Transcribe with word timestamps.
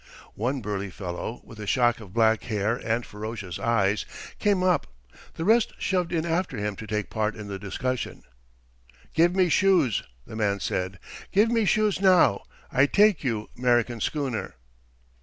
One 0.33 0.61
burly 0.61 0.89
fellow, 0.89 1.41
with 1.43 1.59
a 1.59 1.67
shock 1.67 1.99
of 1.99 2.11
black 2.11 2.45
hair 2.45 2.75
and 2.75 3.05
ferocious 3.05 3.59
eyes, 3.59 4.03
came 4.39 4.63
up. 4.63 4.87
The 5.35 5.45
rest 5.45 5.73
shoved 5.77 6.11
in 6.11 6.25
after 6.25 6.57
him 6.57 6.75
to 6.77 6.87
take 6.87 7.11
part 7.11 7.35
in 7.35 7.49
the 7.49 7.59
discussion. 7.59 8.23
"Give 9.13 9.35
me 9.35 9.47
shoes," 9.47 10.01
the 10.25 10.35
man 10.35 10.59
said. 10.59 10.97
"Give 11.31 11.51
me 11.51 11.65
shoes 11.65 12.01
now. 12.01 12.41
I 12.71 12.87
take 12.87 13.23
you 13.23 13.51
'Merican 13.55 14.01
schooner." 14.01 14.55